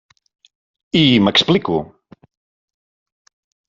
I 1.01 1.19
m'explico. 1.27 1.77